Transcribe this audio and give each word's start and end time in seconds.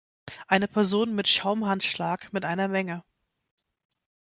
Eine 0.47 0.67
Person 0.67 1.13
mit 1.13 1.27
Schaumhandschlag 1.27 2.33
mit 2.33 2.43
einer 2.43 2.67
Menge. 2.67 3.03